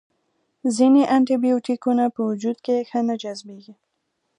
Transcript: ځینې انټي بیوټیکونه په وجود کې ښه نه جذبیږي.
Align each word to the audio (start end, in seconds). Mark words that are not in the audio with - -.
ځینې 0.75 1.01
انټي 1.15 1.35
بیوټیکونه 1.43 2.03
په 2.15 2.21
وجود 2.29 2.57
کې 2.65 2.75
ښه 2.89 2.99
نه 3.07 3.15
جذبیږي. 3.21 3.73